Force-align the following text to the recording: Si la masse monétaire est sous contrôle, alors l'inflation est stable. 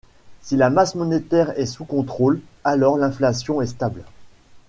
Si 0.41 0.55
la 0.57 0.71
masse 0.71 0.95
monétaire 0.95 1.51
est 1.59 1.67
sous 1.67 1.85
contrôle, 1.85 2.41
alors 2.63 2.97
l'inflation 2.97 3.61
est 3.61 3.67
stable. 3.67 4.03